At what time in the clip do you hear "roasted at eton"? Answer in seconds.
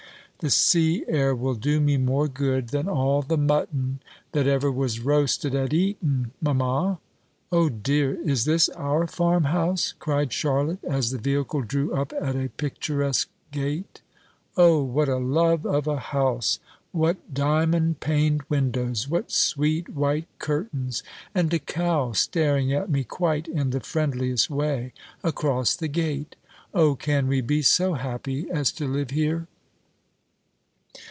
4.99-6.31